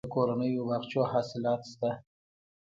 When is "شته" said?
1.71-1.89